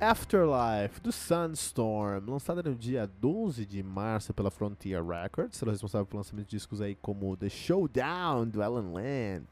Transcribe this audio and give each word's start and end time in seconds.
Afterlife, 0.00 1.00
do 1.00 1.10
Sunstorm, 1.10 2.30
lançada 2.30 2.62
no 2.62 2.72
dia 2.72 3.04
12 3.20 3.66
de 3.66 3.82
março 3.82 4.32
pela 4.32 4.48
Frontier 4.48 5.04
Records, 5.04 5.58
será 5.58 5.72
responsável 5.72 6.06
pelo 6.06 6.18
lançamento 6.18 6.46
de 6.46 6.56
discos 6.56 6.80
aí 6.80 6.94
como 6.94 7.36
The 7.36 7.48
Showdown, 7.48 8.46
do 8.46 8.62
Alan 8.62 8.92
Land, 8.92 9.46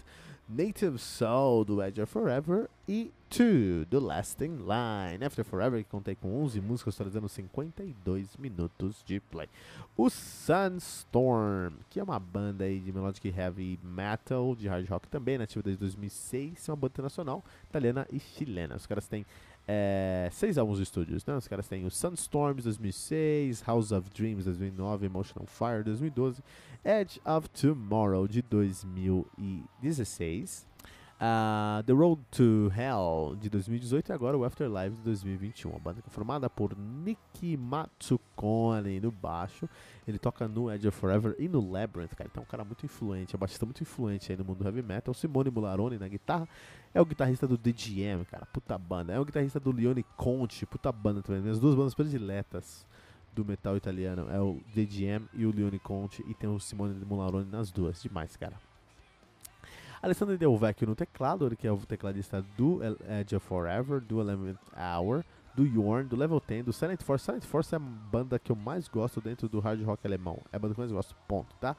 Native 0.49 0.99
Soul, 0.99 1.65
do 1.65 1.83
Edge 1.83 2.01
of 2.01 2.13
Forever 2.13 2.71
e 2.87 3.13
Two, 3.29 3.85
do 3.91 3.99
Lasting 3.99 4.59
Line. 4.59 5.25
After 5.25 5.45
Forever, 5.45 5.83
que 5.83 5.91
contei 5.91 6.15
com 6.15 6.41
11 6.45 6.61
músicas, 6.61 6.95
totalizando 6.95 7.29
52 7.29 8.37
minutos 8.37 9.03
de 9.05 9.19
play. 9.19 9.49
O 9.97 10.09
Sunstorm, 10.09 11.75
que 11.91 11.99
é 11.99 12.05
uma 12.05 12.21
banda 12.21 12.63
aí 12.63 12.79
de 12.79 12.93
melodic 12.93 13.35
heavy 13.37 13.81
metal, 13.83 14.55
de 14.55 14.69
hard 14.69 14.89
rock 14.89 15.09
também, 15.09 15.39
nativa 15.39 15.65
desde 15.65 15.81
2006, 15.81 16.69
é 16.69 16.71
uma 16.71 16.77
banda 16.77 16.93
internacional, 16.93 17.45
italiana 17.69 18.07
e 18.13 18.21
chilena. 18.21 18.77
Os 18.77 18.87
caras 18.87 19.09
têm 19.09 19.27
é, 19.69 20.29
seis 20.31 20.57
álbuns 20.59 20.77
de 20.77 20.85
estúdios, 20.85 21.27
né? 21.27 21.37
Os 21.37 21.49
caras 21.49 21.67
têm 21.67 21.85
o 21.85 21.91
Sunstorms 21.91 22.63
2006, 22.65 23.63
House 23.63 23.91
of 23.91 24.09
Dreams 24.11 24.45
2009, 24.45 25.07
Emotional 25.07 25.45
Fire 25.47 25.83
2012, 25.83 26.41
Edge 26.85 27.21
of 27.25 27.51
Tomorrow 27.51 28.29
de 28.29 28.43
2016, 28.43 30.69
uh, 31.17 31.83
The 31.83 31.93
Road 31.93 32.23
to 32.31 32.71
Hell 32.77 33.37
de 33.41 33.51
2018 33.51 34.09
e 34.09 34.13
agora 34.13 34.39
o 34.39 34.45
Afterlife 34.45 34.95
de 34.97 35.03
2021. 35.03 35.75
A 35.75 35.79
banda 35.79 36.01
é 36.07 36.11
formada 36.11 36.49
por 36.49 36.77
Nick 36.79 37.57
Matsukone 37.57 39.01
no 39.01 39.11
baixo, 39.11 39.69
ele 40.07 40.19
toca 40.19 40.47
no 40.47 40.73
Edge 40.73 40.87
of 40.87 40.97
Forever 40.97 41.35
e 41.39 41.49
no 41.49 41.71
Labyrinth, 41.71 42.15
cara. 42.15 42.31
Então 42.31 42.43
é 42.43 42.47
um 42.47 42.49
cara 42.49 42.65
muito 42.65 42.87
influente, 42.87 43.35
é 43.35 43.37
um 43.37 43.41
baixista 43.41 43.67
muito 43.67 43.83
influente 43.83 44.31
aí 44.31 44.39
no 44.39 44.45
mundo 44.45 44.59
do 44.59 44.65
heavy 44.65 44.83
metal. 44.83 45.13
Simone 45.13 45.51
Mularone 45.51 45.99
na 45.99 46.09
guitarra, 46.09 46.49
é 46.97 47.01
o 47.01 47.05
guitarrista 47.05 47.47
do 47.47 47.59
DGM, 47.59 48.25
cara, 48.25 48.47
puta 48.47 48.79
banda. 48.79 49.13
É 49.13 49.21
o 49.21 49.25
guitarrista 49.25 49.61
do 49.61 49.71
Leone 49.71 50.03
Conte, 50.17 50.65
puta 50.65 50.91
banda 50.91 51.21
também. 51.21 51.43
Minhas 51.43 51.61
duas 51.61 51.75
bandas 51.75 51.93
prediletas 51.93 52.87
do 53.35 53.45
metal 53.45 53.77
italiano 53.77 54.31
é 54.31 54.41
o 54.41 54.59
DGM 54.75 55.29
e 55.35 55.45
o 55.45 55.55
Leone 55.55 55.79
Conte. 55.79 56.25
E 56.27 56.33
tem 56.33 56.49
o 56.49 56.59
Simone 56.59 56.95
Mularone 57.05 57.51
nas 57.51 57.71
duas. 57.71 58.01
Demais, 58.03 58.35
cara. 58.35 58.55
Alessandro 60.01 60.39
Del 60.39 60.57
Vecchio 60.57 60.87
no 60.87 60.95
teclado, 60.95 61.45
ele 61.45 61.55
que 61.55 61.67
é 61.67 61.73
o 61.73 61.77
tecladista 61.77 62.43
do 62.57 62.81
Edge 63.21 63.37
of 63.37 63.47
Forever, 63.47 64.01
do 64.01 64.19
Element 64.19 64.57
Hour, 64.75 65.23
do 65.55 65.67
Yorn, 65.67 66.09
do 66.09 66.17
Level 66.17 66.41
10, 66.47 66.65
do 66.65 66.73
Silent 66.73 67.03
Force. 67.03 67.27
Silent 67.27 67.45
Force 67.45 67.75
é 67.75 67.77
a 67.77 67.79
banda 67.79 68.39
que 68.39 68.51
eu 68.51 68.57
mais 68.57 68.89
gosto 68.89 69.21
dentro 69.21 69.51
do 69.51 69.61
hard 69.61 69.83
rock 69.83 70.07
alemão. 70.07 70.39
É 70.51 70.57
a 70.57 70.59
banda 70.59 70.75
que 70.75 70.81
eu 70.81 70.83
mais 70.85 70.93
gosto, 70.93 71.15
ponto, 71.29 71.55
tá? 71.57 71.77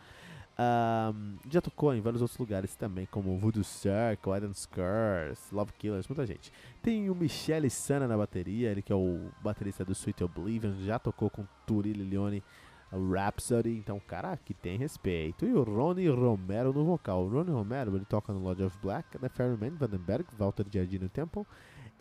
Um, 0.59 1.37
já 1.51 1.61
tocou 1.61 1.93
em 1.93 2.01
vários 2.01 2.19
outros 2.19 2.39
lugares 2.39 2.75
também, 2.75 3.05
como 3.05 3.37
Voodoo 3.37 3.63
Circle, 3.63 4.33
Adam's 4.33 4.65
Curse, 4.65 5.53
Love 5.53 5.71
Killers, 5.73 6.07
muita 6.07 6.25
gente. 6.25 6.51
Tem 6.81 7.09
o 7.11 7.15
Michele 7.15 7.69
Sana 7.69 8.07
na 8.07 8.17
bateria, 8.17 8.71
ele 8.71 8.81
que 8.81 8.91
é 8.91 8.95
o 8.95 9.29
baterista 9.43 9.85
do 9.85 9.91
Sweet 9.91 10.23
Oblivion, 10.23 10.73
já 10.83 10.97
tocou 10.97 11.29
com 11.29 11.45
Turilli 11.67 12.03
Leone, 12.03 12.43
Rhapsody, 12.91 13.77
então, 13.77 13.99
cara, 13.99 14.35
que 14.37 14.53
tem 14.53 14.77
respeito. 14.77 15.45
E 15.45 15.53
o 15.53 15.61
Ronnie 15.61 16.09
Romero 16.09 16.73
no 16.73 16.85
vocal. 16.85 17.25
O 17.25 17.29
Ronnie 17.29 17.53
Romero, 17.53 17.95
ele 17.95 18.05
toca 18.05 18.33
no 18.33 18.39
Lord 18.39 18.63
of 18.63 18.77
Black, 18.81 19.17
The 19.17 19.29
Ferryman, 19.29 19.71
Vandenberg, 19.71 20.25
Walter 20.39 20.65
Giardino 20.71 21.09
Temple, 21.09 21.45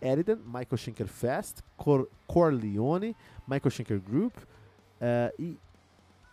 Eridan, 0.00 0.36
Michael 0.46 0.76
Schenker 0.76 1.08
Fest, 1.08 1.62
Cor 1.76 2.08
Corleone, 2.26 3.16
Michael 3.46 3.70
Schenker 3.70 4.00
Group, 4.00 4.36
uh, 4.36 5.34
e 5.38 5.58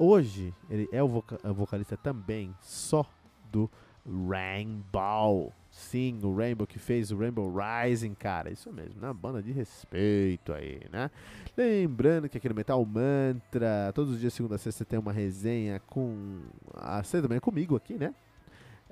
Hoje, 0.05 0.53
ele 0.69 0.89
é 0.91 1.01
o 1.01 1.07
voca 1.07 1.37
vocalista 1.53 1.95
também 1.95 2.53
só 2.59 3.05
do 3.49 3.71
Rainbow. 4.05 5.53
Sim, 5.71 6.19
o 6.23 6.35
Rainbow 6.35 6.67
que 6.67 6.77
fez 6.77 7.09
o 7.09 7.17
Rainbow 7.17 7.49
Rising, 7.49 8.13
cara. 8.13 8.51
Isso 8.51 8.69
mesmo, 8.69 8.99
né? 8.99 9.13
Banda 9.13 9.41
de 9.41 9.53
respeito 9.53 10.51
aí, 10.51 10.81
né? 10.91 11.09
Lembrando 11.55 12.27
que 12.27 12.37
aqui 12.37 12.49
no 12.49 12.53
Metal 12.53 12.85
Mantra, 12.85 13.93
todos 13.95 14.15
os 14.15 14.19
dias, 14.19 14.33
segunda 14.33 14.55
a 14.55 14.57
sexta, 14.57 14.83
tem 14.83 14.99
uma 14.99 15.13
resenha 15.13 15.79
com. 15.87 16.41
A 16.73 17.01
sexta 17.01 17.21
também 17.21 17.39
comigo 17.39 17.77
aqui, 17.77 17.93
né? 17.93 18.13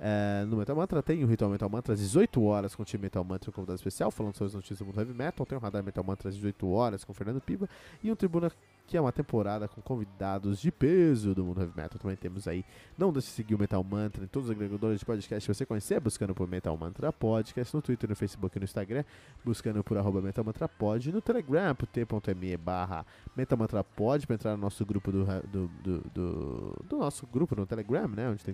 É, 0.04 0.44
no 0.46 0.56
Metal 0.56 0.74
Mantra 0.74 1.00
tem 1.00 1.22
o 1.22 1.28
Ritual 1.28 1.48
Metal 1.48 1.70
Mantra 1.70 1.94
às 1.94 2.00
18 2.00 2.42
horas 2.42 2.74
com 2.74 2.82
o 2.82 2.84
time 2.84 3.02
Metal 3.02 3.22
Mantra, 3.22 3.50
um 3.50 3.52
convidado 3.52 3.76
especial, 3.76 4.10
falando 4.10 4.34
sobre 4.34 4.48
as 4.48 4.54
notícias 4.54 4.80
do 4.80 4.84
mundo 4.84 4.98
heavy 4.98 5.14
metal. 5.14 5.46
Tem 5.46 5.56
o 5.56 5.60
Radar 5.60 5.80
Metal 5.84 6.02
Mantra 6.02 6.28
às 6.28 6.34
18 6.34 6.68
horas 6.68 7.04
com 7.04 7.12
o 7.12 7.14
Fernando 7.14 7.40
Piva 7.40 7.68
e 8.02 8.10
um 8.10 8.16
Tribuna 8.16 8.50
que 8.84 8.96
é 8.96 9.00
uma 9.00 9.12
temporada 9.12 9.68
com 9.68 9.80
convidados 9.80 10.60
de 10.60 10.72
peso 10.72 11.36
do 11.36 11.44
mundo 11.44 11.60
heavy 11.60 11.72
metal. 11.76 12.00
Também 12.00 12.16
temos 12.16 12.48
aí, 12.48 12.64
não 12.98 13.12
deixe 13.12 13.28
de 13.28 13.34
seguir 13.34 13.54
o 13.54 13.58
Metal 13.58 13.82
Mantra 13.84 14.24
em 14.24 14.26
todos 14.26 14.48
os 14.48 14.56
agregadores 14.56 14.98
de 14.98 15.06
podcast 15.06 15.48
que 15.48 15.54
você 15.54 15.64
conhecer, 15.64 16.00
buscando 16.00 16.34
por 16.34 16.48
Metal 16.48 16.76
Mantra 16.76 17.12
Podcast, 17.12 17.72
no 17.72 17.80
Twitter, 17.80 18.10
no 18.10 18.16
Facebook 18.16 18.58
e 18.58 18.58
no 18.58 18.64
Instagram, 18.64 19.04
buscando 19.44 19.84
por 19.84 19.96
arroba 19.96 20.20
Metal 20.20 20.44
Mantra 20.44 20.68
Pod, 20.68 21.12
no 21.12 21.22
Telegram, 21.22 21.76
por 21.76 21.86
t.me 21.86 22.56
barra 22.56 23.06
Metal 23.36 23.56
Mantra 23.56 23.84
Pod, 23.84 24.26
para 24.26 24.34
entrar 24.34 24.50
no 24.56 24.58
nosso 24.58 24.84
grupo 24.84 25.12
do, 25.12 25.24
do, 25.24 25.68
do, 25.68 26.00
do, 26.12 26.84
do 26.88 26.96
nosso 26.98 27.24
grupo 27.24 27.54
no 27.54 27.64
Telegram, 27.64 28.08
né, 28.08 28.28
onde 28.28 28.44
tem 28.44 28.52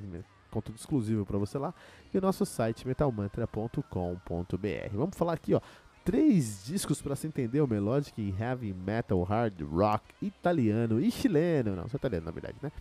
conteúdo 0.50 0.78
exclusivo 0.78 1.24
para 1.24 1.38
você 1.38 1.58
lá, 1.58 1.74
e 2.12 2.18
o 2.18 2.20
nosso 2.20 2.44
site 2.46 2.86
metalmantra.com.br. 2.86 3.82
Vamos 4.92 5.16
falar 5.16 5.34
aqui, 5.34 5.54
ó, 5.54 5.60
três 6.04 6.64
discos 6.64 7.02
para 7.02 7.14
se 7.14 7.26
entender 7.26 7.60
o 7.60 7.66
melodic 7.66 8.34
heavy 8.40 8.72
metal 8.72 9.22
hard 9.22 9.60
rock 9.62 10.14
italiano 10.22 11.00
e 11.00 11.10
chileno, 11.10 11.76
não, 11.76 11.88
só 11.88 11.96
italiano 11.96 12.26
na 12.26 12.32
verdade, 12.32 12.56
né? 12.62 12.72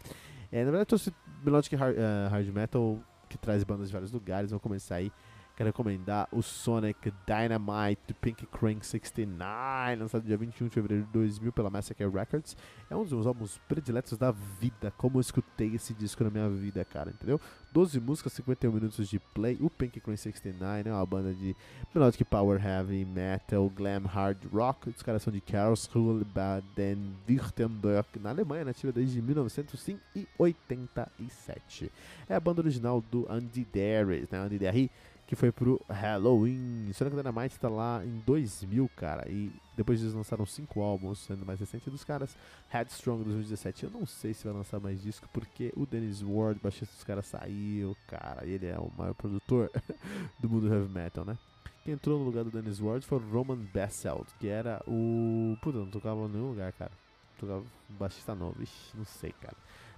É, 0.52 0.60
na 0.60 0.72
verdade, 0.72 0.82
eu 0.84 0.86
trouxe 0.86 1.14
melodic 1.44 1.76
hard, 1.76 1.96
uh, 1.98 2.30
hard 2.30 2.48
metal 2.48 3.00
que 3.28 3.38
traz 3.38 3.64
bandas 3.64 3.88
de 3.88 3.94
vários 3.94 4.12
lugares, 4.12 4.50
vamos 4.50 4.64
começar 4.64 4.96
aí 4.96 5.12
Quero 5.58 5.68
recomendar 5.70 6.30
o 6.32 6.42
Sonic 6.44 7.12
Dynamite 7.26 8.14
Pink 8.22 8.46
Crank 8.46 8.86
69, 8.86 9.96
lançado 9.96 10.24
dia 10.24 10.38
21 10.38 10.68
de 10.68 10.74
fevereiro 10.76 11.04
de 11.04 11.12
2000 11.12 11.52
pela 11.52 11.68
Massacre 11.68 12.08
Records. 12.08 12.56
É 12.88 12.96
um 12.96 13.02
dos 13.02 13.12
meus 13.12 13.26
álbuns 13.26 13.60
prediletos 13.68 14.16
da 14.20 14.30
vida, 14.30 14.94
como 14.96 15.18
eu 15.18 15.22
escutei 15.22 15.74
esse 15.74 15.96
disco 15.96 16.24
na 16.24 16.30
minha 16.30 16.48
vida, 16.48 16.86
cara, 16.86 17.10
entendeu? 17.10 17.42
12 17.72 18.00
músicas, 18.00 18.34
51 18.34 18.72
minutos 18.72 19.10
de 19.10 19.20
play. 19.20 19.58
O 19.60 19.68
Pink 19.68 20.00
Crank 20.00 20.20
69 20.20 20.90
é 20.90 20.94
uma 20.94 21.06
banda 21.08 21.34
de 21.34 21.56
melodic 21.92 22.24
power 22.24 22.64
heavy 22.64 23.04
metal, 23.04 23.68
glam 23.72 24.06
hard 24.06 24.46
rock. 24.54 24.90
Os 24.90 25.02
caras 25.02 25.24
são 25.24 25.34
de 25.34 25.42
Karlsruhe, 25.42 26.24
Baden-Württemberg, 26.24 28.08
na 28.22 28.30
Alemanha, 28.30 28.64
nativa 28.64 28.92
desde 28.92 29.20
1987. 29.24 31.92
É 32.30 32.36
a 32.36 32.40
banda 32.40 32.62
original 32.62 33.02
do 33.02 33.26
Andy 33.28 33.66
Darius, 33.74 34.30
né? 34.30 34.38
Andy 34.38 34.60
Darius 34.60 34.92
que 35.28 35.36
foi 35.36 35.52
pro 35.52 35.80
Halloween. 35.90 36.90
Sonic 36.94 37.18
Dynamite 37.18 37.60
tá 37.60 37.68
lá 37.68 38.02
em 38.04 38.24
2000, 38.26 38.90
cara. 38.96 39.30
E 39.30 39.52
depois 39.76 40.02
eles 40.02 40.14
lançaram 40.14 40.46
cinco 40.46 40.82
álbuns, 40.82 41.20
sendo 41.20 41.46
mais 41.46 41.60
recente 41.60 41.90
dos 41.90 42.06
caras. 42.06 42.36
Headstrong 42.70 43.24
2017. 43.26 43.84
Eu 43.84 43.90
não 43.92 44.06
sei 44.06 44.34
se 44.34 44.46
vai 44.46 44.54
lançar 44.54 44.80
mais 44.80 45.02
disco, 45.02 45.28
porque 45.34 45.74
o 45.76 45.86
Dennis 45.86 46.24
Ward, 46.24 46.62
baixista 46.64 46.96
dos 46.96 47.04
caras, 47.04 47.26
saiu, 47.28 47.96
cara. 48.08 48.46
Ele 48.46 48.66
é 48.66 48.80
o 48.80 48.90
maior 48.98 49.14
produtor 49.14 49.70
do 50.40 50.50
mundo 50.50 50.74
heavy 50.74 50.90
metal, 50.90 51.26
né? 51.26 51.38
Quem 51.84 51.94
entrou 51.94 52.18
no 52.18 52.26
lugar 52.26 52.46
do 52.46 52.50
Dennis 52.50 52.80
Ward 52.80 53.06
foi 53.06 53.18
o 53.18 53.30
Roman 53.30 53.58
Besselt, 53.74 54.28
que 54.40 54.48
era 54.48 54.82
o. 54.88 55.58
Puta, 55.62 55.78
não 55.78 55.88
tocava 55.88 56.22
em 56.22 56.30
nenhum 56.30 56.50
lugar, 56.50 56.72
cara. 56.72 56.92
Tocava 57.38 57.64
baixista 57.90 58.34
novo. 58.34 58.64
Ixi, 58.64 58.96
não 58.96 59.06
sei, 59.06 59.34
cara. 59.42 59.56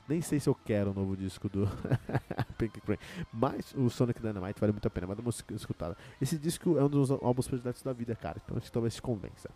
Nem 0.09 0.21
sei 0.21 0.39
se 0.39 0.49
eu 0.49 0.55
quero 0.55 0.89
o 0.89 0.93
novo 0.93 1.15
disco 1.15 1.47
do 1.47 1.69
Pink 2.57 2.81
Crane. 2.81 2.99
Mas 3.31 3.75
o 3.75 3.91
Sonic 3.91 4.19
Dynamite 4.19 4.59
vale 4.59 4.73
muito 4.73 4.87
a 4.87 4.89
pena. 4.89 5.05
Manda 5.05 5.21
uma 5.21 5.29
escutada. 5.29 5.95
Esse 6.19 6.35
disco 6.35 6.79
é 6.79 6.83
um 6.83 6.89
dos 6.89 7.11
álbuns 7.11 7.47
prediletos 7.47 7.83
da 7.83 7.93
vida, 7.93 8.15
cara. 8.15 8.41
Então 8.43 8.57
acho 8.57 8.65
que 8.65 8.71
talvez 8.71 8.95
te 8.95 9.03
convença. 9.03 9.51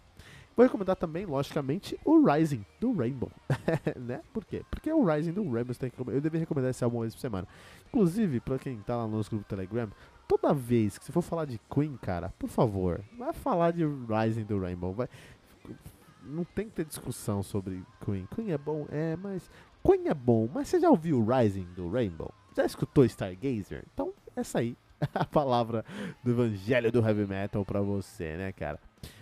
Vou 0.56 0.64
recomendar 0.64 0.96
também, 0.96 1.26
logicamente, 1.26 2.00
o 2.06 2.24
Rising 2.24 2.64
do 2.80 2.94
Rainbow. 2.94 3.32
né? 4.00 4.22
Por 4.32 4.46
quê? 4.46 4.64
Porque 4.70 4.94
o 4.94 5.04
Rising 5.04 5.34
do 5.34 5.52
Rainbow 5.52 5.74
tem 5.74 5.90
que 5.90 6.00
Eu 6.00 6.22
deveria 6.22 6.42
recomendar 6.42 6.70
esse 6.70 6.84
álbum 6.84 6.98
uma 6.98 7.04
vez 7.04 7.16
por 7.16 7.22
semana. 7.22 7.48
Inclusive, 7.88 8.40
pra 8.40 8.60
quem 8.60 8.78
tá 8.78 8.96
lá 8.96 9.08
no 9.08 9.18
nosso 9.18 9.32
grupo 9.32 9.46
Telegram, 9.48 9.90
toda 10.28 10.54
vez 10.54 11.00
que 11.00 11.06
você 11.06 11.12
for 11.12 11.24
falar 11.24 11.46
de 11.46 11.60
Queen, 11.74 11.98
cara, 11.98 12.32
por 12.38 12.50
favor, 12.50 13.04
vai 13.18 13.34
falar 13.34 13.72
de 13.72 13.84
Rising 13.84 14.44
do 14.44 14.60
Rainbow. 14.60 14.94
Vai 14.94 15.10
não 16.26 16.44
tem 16.44 16.68
que 16.68 16.76
ter 16.76 16.86
discussão 16.86 17.44
sobre 17.44 17.84
Queen. 18.04 18.28
Queen 18.34 18.52
é 18.52 18.58
bom, 18.58 18.86
é, 18.90 19.16
mas 19.16 19.50
Queen 19.86 20.08
é 20.08 20.14
bom, 20.14 20.50
mas 20.54 20.70
você 20.70 20.80
já 20.80 20.90
ouviu 20.90 21.20
o 21.20 21.26
Rising 21.26 21.68
do 21.76 21.90
Rainbow? 21.90 22.34
Já 22.56 22.66
escutou 22.66 23.04
Stargazer? 23.06 23.84
Então, 23.94 24.14
essa 24.36 24.60
aí 24.60 24.78
é 25.02 25.08
a 25.14 25.26
palavra 25.26 25.84
do 26.24 26.32
evangelho 26.32 26.92
do 26.92 27.06
heavy 27.06 27.26
metal 27.26 27.66
pra 27.66 27.82
você, 27.82 28.38
né, 28.38 28.52
cara? 28.54 28.80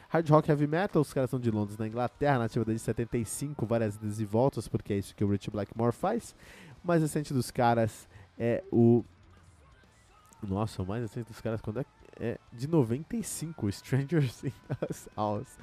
Hard 0.10 0.30
Rock 0.30 0.50
Heavy 0.50 0.68
Metal, 0.68 1.02
os 1.02 1.14
caras 1.14 1.30
são 1.30 1.40
de 1.40 1.50
Londres, 1.50 1.78
na 1.78 1.88
Inglaterra, 1.88 2.38
nativa 2.38 2.66
desde 2.66 2.84
75, 2.84 3.66
várias 3.66 3.96
idas 3.96 4.20
e 4.20 4.26
voltas, 4.26 4.68
porque 4.68 4.92
é 4.92 4.98
isso 4.98 5.16
que 5.16 5.24
o 5.24 5.30
Rich 5.30 5.50
Blackmore 5.50 5.94
faz. 5.94 6.36
O 6.84 6.88
mais 6.88 7.02
recente 7.02 7.34
dos 7.34 7.50
caras 7.50 8.10
é 8.38 8.62
o. 8.70 9.06
Nossa, 10.44 10.84
o 10.84 10.86
mais 10.86 11.02
recente 11.04 11.28
dos 11.28 11.40
caras 11.40 11.62
quando 11.62 11.80
é 11.80 11.86
é 12.22 12.38
de 12.54 12.68
95, 12.68 13.68
Strangers 13.70 14.44
in 14.44 14.54
Us 14.88 15.10
House. 15.18 15.58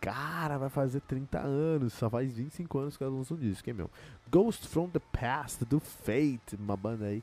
Cara, 0.00 0.56
vai 0.56 0.70
fazer 0.70 1.00
30 1.02 1.38
anos, 1.38 1.92
só 1.92 2.08
faz 2.08 2.32
25 2.32 2.78
anos 2.78 2.96
que 2.96 3.02
elas 3.02 3.14
lançam 3.14 3.36
um 3.36 3.40
disco, 3.40 3.68
hein, 3.68 3.76
meu? 3.76 3.90
Ghost 4.30 4.66
from 4.66 4.88
the 4.88 4.98
Past, 4.98 5.66
do 5.66 5.78
Fate, 5.78 6.56
uma 6.58 6.76
banda 6.78 7.04
aí 7.04 7.22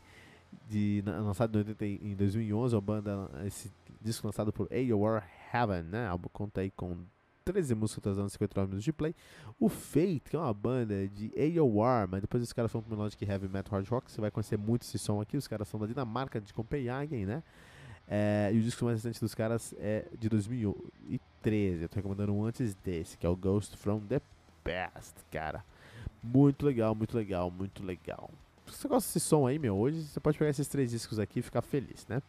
de, 0.69 1.03
lançada 1.05 1.65
em 1.81 2.15
2011, 2.15 2.75
uma 2.75 2.81
banda, 2.81 3.29
esse 3.45 3.71
disco 3.99 4.27
lançado 4.27 4.53
por 4.53 4.69
AOR 4.71 5.23
Heaven, 5.51 5.83
né? 5.83 6.07
Álbum 6.07 6.29
conta 6.31 6.61
aí 6.61 6.69
com 6.69 6.95
13 7.43 7.73
músicas 7.73 8.03
trazendo 8.03 8.29
59 8.29 8.67
minutos 8.67 8.83
de 8.83 8.93
play. 8.93 9.15
O 9.59 9.67
Fate, 9.67 10.21
que 10.29 10.35
é 10.35 10.39
uma 10.39 10.53
banda 10.53 11.07
de 11.07 11.31
AOR, 11.59 12.07
mas 12.07 12.21
depois 12.21 12.43
os 12.43 12.53
caras 12.53 12.69
são 12.69 12.83
pro 12.83 12.95
Melodic 12.95 13.23
Heavy 13.25 13.47
Metal 13.47 13.71
Hard 13.71 13.87
Rock, 13.87 14.11
você 14.11 14.21
vai 14.21 14.29
conhecer 14.29 14.57
muito 14.57 14.83
esse 14.83 14.99
som 14.99 15.19
aqui, 15.19 15.35
os 15.35 15.47
caras 15.47 15.67
são 15.67 15.79
da 15.79 15.87
Dinamarca, 15.87 16.39
de 16.39 16.53
Copenhagen, 16.53 17.25
né? 17.25 17.41
É, 18.07 18.51
e 18.53 18.59
o 18.59 18.61
disco 18.61 18.85
mais 18.85 19.03
recente 19.03 19.19
dos 19.19 19.33
caras 19.33 19.73
é 19.79 20.05
de 20.17 20.29
2013. 20.29 21.83
Eu 21.83 21.89
tô 21.89 21.95
recomendando 21.95 22.33
um 22.33 22.45
antes 22.45 22.75
desse, 22.75 23.17
que 23.17 23.25
é 23.25 23.29
o 23.29 23.35
Ghost 23.35 23.75
from 23.77 23.99
the 24.01 24.21
Past, 24.63 25.13
cara. 25.31 25.63
Muito 26.23 26.65
legal, 26.65 26.95
muito 26.95 27.15
legal, 27.15 27.51
muito 27.51 27.83
legal. 27.83 28.29
Se 28.67 28.79
você 28.79 28.87
gosta 28.87 29.07
desse 29.07 29.19
som 29.19 29.45
aí, 29.45 29.59
meu, 29.59 29.77
hoje 29.77 30.01
você 30.01 30.19
pode 30.19 30.37
pegar 30.37 30.49
esses 30.49 30.67
três 30.67 30.89
discos 30.89 31.19
aqui 31.19 31.39
e 31.39 31.41
ficar 31.41 31.61
feliz, 31.61 32.05
né? 32.07 32.21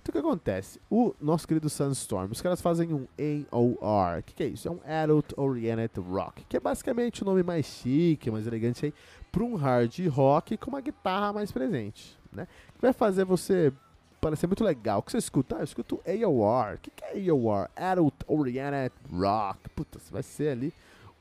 Então 0.00 0.10
o 0.10 0.12
que 0.12 0.18
acontece? 0.18 0.80
O 0.90 1.14
nosso 1.20 1.46
querido 1.46 1.68
Sunstorm, 1.68 2.30
os 2.30 2.40
caras 2.40 2.60
fazem 2.60 2.92
um 2.92 3.06
AOR. 3.52 4.18
O 4.18 4.22
que, 4.22 4.34
que, 4.34 4.42
é 4.42 4.46
isso? 4.46 4.68
É 4.68 4.70
um 4.70 4.80
Adult 4.84 5.32
Oriented 5.36 6.00
Rock, 6.00 6.44
que 6.48 6.56
é 6.56 6.60
basicamente 6.60 7.22
o 7.22 7.24
nome 7.24 7.42
mais 7.42 7.66
chique, 7.66 8.30
mais 8.30 8.46
elegante 8.46 8.86
aí, 8.86 8.94
para 9.30 9.44
um 9.44 9.54
hard 9.54 10.06
rock 10.08 10.56
com 10.56 10.70
uma 10.70 10.80
guitarra 10.80 11.32
mais 11.32 11.52
presente, 11.52 12.18
né? 12.32 12.46
Que 12.74 12.80
vai 12.80 12.92
fazer 12.92 13.24
você 13.24 13.72
parecer 14.20 14.46
muito 14.46 14.64
legal. 14.64 14.98
O 14.98 15.02
que 15.02 15.12
você 15.12 15.18
escuta? 15.18 15.56
Ah, 15.56 15.60
eu 15.60 15.64
escuto 15.64 16.00
AOR. 16.06 16.74
O 16.74 16.78
que, 16.78 16.90
que 16.90 17.04
é 17.04 17.30
AOR? 17.30 17.68
Adult 17.76 18.14
Oriented 18.26 18.92
Rock. 19.10 19.68
Puta, 19.70 19.98
você 19.98 20.12
vai 20.12 20.22
ser 20.22 20.50
ali 20.50 20.72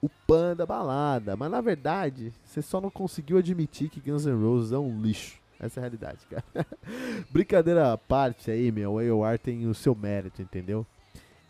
o 0.02 0.10
panda 0.28 0.66
balada. 0.66 1.36
Mas 1.36 1.52
na 1.52 1.62
verdade, 1.62 2.34
você 2.44 2.62
só 2.62 2.80
não 2.82 2.90
conseguiu 2.90 3.38
admitir 3.38 3.90
que 3.90 4.00
Guns 4.00 4.26
N' 4.26 4.42
Roses 4.42 4.72
é 4.72 4.78
um 4.78 5.02
lixo. 5.02 5.40
Essa 5.60 5.80
é 5.80 5.82
a 5.82 5.84
realidade, 5.84 6.20
cara. 6.30 6.44
Brincadeira 7.32 7.94
à 7.94 7.98
parte 7.98 8.52
aí, 8.52 8.72
meu. 8.72 8.94
O 8.94 9.00
AOR 9.00 9.40
tem 9.40 9.66
o 9.68 9.74
seu 9.74 9.96
mérito, 9.96 10.42
entendeu? 10.42 10.86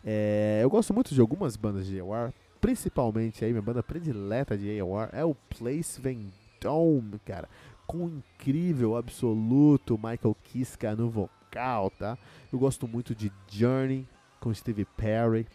É, 0.04 0.60
eu 0.62 0.70
gosto 0.70 0.94
muito 0.94 1.14
de 1.14 1.20
algumas 1.20 1.56
bandas 1.56 1.86
de 1.86 2.00
AOR. 2.00 2.32
Principalmente 2.60 3.44
aí, 3.44 3.52
minha 3.52 3.62
banda 3.62 3.82
predileta 3.82 4.56
de 4.56 4.80
AOR 4.80 5.10
é 5.12 5.24
o 5.24 5.34
Place 5.34 6.00
Vendome, 6.00 7.18
cara. 7.24 7.48
Com 7.86 8.04
o 8.04 8.08
incrível, 8.08 8.96
absoluto 8.96 9.96
Michael 9.96 10.36
Kiska 10.42 10.96
no 10.96 11.08
vocal 11.08 11.37
vocal, 11.48 11.90
tá? 11.90 12.18
Eu 12.52 12.58
gosto 12.58 12.86
muito 12.86 13.14
de 13.14 13.32
Journey 13.48 14.06
com 14.38 14.52
Steve 14.52 14.84
Perry, 14.84 15.46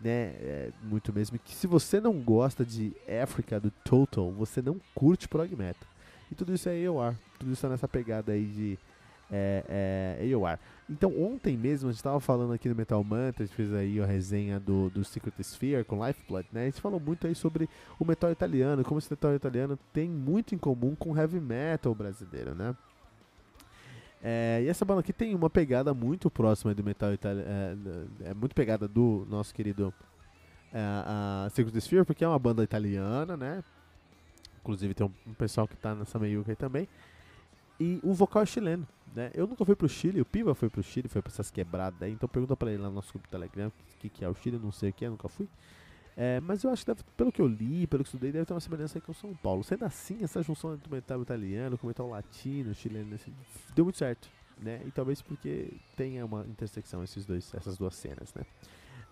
né? 0.00 0.34
É, 0.40 0.70
muito 0.82 1.12
mesmo. 1.12 1.38
Que 1.38 1.54
se 1.54 1.66
você 1.66 2.00
não 2.00 2.20
gosta 2.20 2.64
de 2.64 2.92
Africa 3.22 3.58
do 3.58 3.70
Total, 3.70 4.30
você 4.30 4.60
não 4.60 4.80
curte 4.94 5.28
prog 5.28 5.54
metal. 5.56 5.88
E 6.30 6.34
tudo 6.34 6.54
isso 6.54 6.68
é 6.68 6.86
AOR, 6.86 7.14
tudo 7.38 7.52
isso 7.52 7.66
é 7.66 7.68
nessa 7.68 7.88
pegada 7.88 8.32
aí 8.32 8.46
de 8.46 8.78
é, 9.30 10.18
é, 10.20 10.34
AOR. 10.34 10.58
Então 10.88 11.12
ontem 11.22 11.56
mesmo 11.56 11.88
a 11.88 11.92
gente 11.92 11.98
estava 11.98 12.20
falando 12.20 12.52
aqui 12.52 12.68
no 12.68 12.74
Metal 12.74 13.02
Mantra, 13.02 13.44
a 13.44 13.46
gente 13.46 13.54
fez 13.54 13.72
aí 13.72 14.00
a 14.00 14.06
resenha 14.06 14.58
do, 14.58 14.90
do 14.90 15.04
Secret 15.04 15.34
Sphere 15.42 15.84
com 15.84 16.04
Lifeblood, 16.04 16.48
né? 16.52 16.62
A 16.62 16.64
gente 16.66 16.80
falou 16.80 17.00
muito 17.00 17.26
aí 17.26 17.34
sobre 17.34 17.68
o 17.98 18.04
metal 18.04 18.30
italiano, 18.30 18.82
como 18.84 18.98
esse 18.98 19.10
metal 19.10 19.34
italiano 19.34 19.78
tem 19.92 20.08
muito 20.08 20.54
em 20.54 20.58
comum 20.58 20.94
com 20.94 21.12
o 21.12 21.16
heavy 21.16 21.40
metal 21.40 21.94
brasileiro, 21.94 22.54
né? 22.54 22.74
É, 24.22 24.62
e 24.64 24.68
essa 24.68 24.84
banda 24.84 25.00
aqui 25.00 25.12
tem 25.12 25.34
uma 25.34 25.50
pegada 25.50 25.92
muito 25.92 26.30
próxima 26.30 26.72
do 26.72 26.84
metal 26.84 27.12
italiano. 27.12 27.48
É, 28.20 28.30
é, 28.30 28.34
muito 28.34 28.54
pegada 28.54 28.86
do 28.86 29.26
nosso 29.28 29.52
querido 29.52 29.92
é, 30.72 30.78
a 30.80 31.48
Secret 31.50 31.76
Sphere, 31.80 32.04
porque 32.04 32.24
é 32.24 32.28
uma 32.28 32.38
banda 32.38 32.62
italiana, 32.62 33.36
né? 33.36 33.64
Inclusive 34.60 34.94
tem 34.94 35.04
um, 35.04 35.30
um 35.30 35.34
pessoal 35.34 35.66
que 35.66 35.76
tá 35.76 35.92
nessa 35.94 36.20
meiuca 36.20 36.52
aí 36.52 36.56
também. 36.56 36.88
E 37.80 37.98
o 38.04 38.14
vocal 38.14 38.42
é 38.42 38.46
chileno, 38.46 38.86
né? 39.12 39.32
Eu 39.34 39.44
nunca 39.44 39.64
fui 39.64 39.74
pro 39.74 39.88
Chile, 39.88 40.20
o 40.20 40.24
Piva 40.24 40.54
foi 40.54 40.70
pro 40.70 40.84
Chile, 40.84 41.08
foi 41.08 41.20
pra 41.20 41.32
essas 41.32 41.50
quebradas 41.50 42.00
aí. 42.00 42.12
Então 42.12 42.28
pergunta 42.28 42.56
pra 42.56 42.70
ele 42.70 42.80
lá 42.80 42.88
no 42.88 42.94
nosso 42.94 43.12
grupo 43.12 43.26
do 43.26 43.30
Telegram 43.30 43.68
o 43.68 43.98
que, 43.98 44.08
que 44.08 44.24
é 44.24 44.28
o 44.28 44.34
Chile, 44.34 44.56
não 44.62 44.70
sei 44.70 44.90
o 44.90 44.92
que 44.92 45.04
é, 45.04 45.10
nunca 45.10 45.28
fui. 45.28 45.48
É, 46.16 46.40
mas 46.40 46.62
eu 46.62 46.70
acho 46.70 46.84
que 46.84 46.92
deve, 46.92 47.02
pelo 47.16 47.32
que 47.32 47.40
eu 47.40 47.46
li, 47.46 47.86
pelo 47.86 48.02
que 48.02 48.08
estudei, 48.08 48.30
deve 48.30 48.44
ter 48.44 48.52
uma 48.52 48.60
semelhança 48.60 48.98
aí 48.98 49.02
com 49.02 49.12
o 49.12 49.14
São 49.14 49.34
Paulo. 49.34 49.64
Sendo 49.64 49.84
assim, 49.84 50.18
essa 50.22 50.42
junção 50.42 50.74
entre 50.74 50.88
o 50.88 50.92
metal 50.92 51.22
italiano 51.22 51.78
com 51.78 51.86
o 51.86 51.88
metal 51.88 52.08
latino, 52.08 52.74
chileno, 52.74 53.16
deu 53.74 53.84
muito 53.84 53.98
certo. 53.98 54.28
Né? 54.60 54.80
E 54.86 54.90
talvez 54.90 55.20
porque 55.20 55.72
tenha 55.96 56.24
uma 56.24 56.44
intersecção 56.46 57.02
esses 57.02 57.24
dois, 57.24 57.52
essas 57.54 57.76
duas 57.76 57.94
cenas, 57.94 58.32
né? 58.34 58.44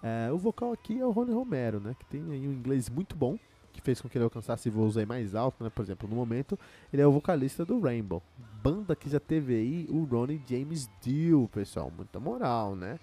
É, 0.03 0.33
o 0.33 0.39
vocal 0.39 0.73
aqui 0.73 0.99
é 0.99 1.05
o 1.05 1.11
Rony 1.11 1.33
Romero, 1.33 1.81
né? 1.81 1.95
Que 1.99 2.05
tem 2.07 2.23
aí 2.31 2.47
um 2.47 2.53
inglês 2.53 2.89
muito 2.89 3.17
bom, 3.17 3.39
que 3.73 3.81
fez 3.81 4.01
com 4.01 4.09
que 4.09 4.17
ele 4.17 4.25
alcançasse 4.25 4.71
voos 4.71 4.97
aí 4.97 5.05
mais 5.05 5.35
altos, 5.35 5.61
né? 5.61 5.71
Por 5.71 5.83
exemplo, 5.83 6.09
no 6.09 6.15
momento, 6.15 6.59
ele 6.93 7.03
é 7.03 7.07
o 7.07 7.13
vocalista 7.13 7.65
do 7.65 7.81
Rainbow. 7.81 8.23
Banda 8.63 8.95
que 8.95 9.09
já 9.11 9.21
teve 9.21 9.55
aí 9.55 9.87
o 9.91 10.05
Ronnie 10.05 10.41
James 10.49 10.89
Dio, 11.03 11.49
pessoal. 11.53 11.91
Muita 11.95 12.21
moral, 12.21 12.77
né? 12.77 12.99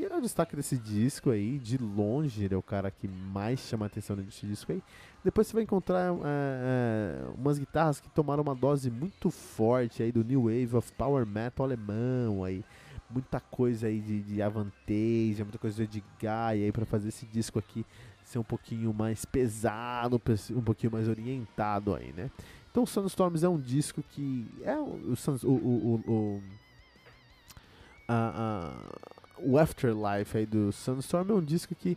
E 0.00 0.04
é 0.06 0.16
o 0.16 0.20
destaque 0.22 0.56
desse 0.56 0.78
disco 0.78 1.28
aí, 1.28 1.58
de 1.58 1.76
longe, 1.76 2.42
ele 2.42 2.54
é 2.54 2.56
o 2.56 2.62
cara 2.62 2.90
que 2.90 3.06
mais 3.06 3.60
chama 3.60 3.84
a 3.84 3.86
atenção 3.86 4.16
nesse 4.16 4.46
disco 4.46 4.72
aí. 4.72 4.82
Depois 5.22 5.46
você 5.46 5.52
vai 5.52 5.62
encontrar 5.62 6.14
é, 6.24 7.22
umas 7.36 7.58
guitarras 7.58 8.00
que 8.00 8.08
tomaram 8.08 8.42
uma 8.42 8.54
dose 8.54 8.90
muito 8.90 9.30
forte 9.30 10.02
aí 10.02 10.10
do 10.10 10.24
New 10.24 10.44
Wave 10.44 10.74
of 10.74 10.90
Power 10.92 11.26
Metal 11.26 11.66
alemão 11.66 12.42
aí. 12.42 12.64
Muita 13.10 13.40
coisa 13.40 13.88
aí 13.88 14.00
de, 14.00 14.22
de 14.22 14.40
Avantage, 14.40 15.42
muita 15.42 15.58
coisa 15.58 15.86
de 15.86 16.02
Gaia 16.18 16.64
aí 16.64 16.72
pra 16.72 16.86
fazer 16.86 17.08
esse 17.08 17.26
disco 17.26 17.58
aqui 17.58 17.84
ser 18.24 18.38
um 18.38 18.44
pouquinho 18.44 18.94
mais 18.94 19.26
pesado, 19.26 20.18
um 20.52 20.62
pouquinho 20.62 20.92
mais 20.92 21.08
orientado 21.08 21.94
aí, 21.94 22.10
né? 22.14 22.30
Então 22.70 22.86
Sunstorms 22.86 23.44
é 23.44 23.48
um 23.50 23.60
disco 23.60 24.02
que 24.02 24.48
é 24.62 24.76
o, 24.78 25.14
o, 25.44 25.48
o, 25.50 25.94
o, 26.06 26.42
a 28.08 28.72
o 29.42 29.58
Afterlife 29.58 30.36
aí 30.36 30.46
do 30.46 30.72
Sunstorm 30.72 31.30
é 31.30 31.34
um 31.34 31.44
disco 31.44 31.74
que 31.74 31.96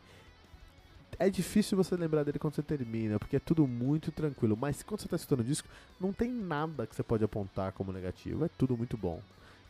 é 1.20 1.30
difícil 1.30 1.78
você 1.78 1.96
lembrar 1.96 2.24
dele 2.24 2.40
quando 2.40 2.56
você 2.56 2.64
termina, 2.64 3.20
porque 3.20 3.36
é 3.36 3.40
tudo 3.40 3.68
muito 3.68 4.12
tranquilo. 4.12 4.58
Mas 4.58 4.84
quando 4.84 5.02
você 5.02 5.08
está 5.08 5.16
escutando 5.16 5.42
o 5.42 5.44
disco, 5.44 5.68
não 6.00 6.12
tem 6.12 6.30
nada 6.30 6.88
que 6.88 6.96
você 6.96 7.04
pode 7.04 7.24
apontar 7.24 7.72
como 7.74 7.92
negativo. 7.92 8.46
É 8.46 8.50
tudo 8.58 8.78
muito 8.78 8.98
bom. 8.98 9.22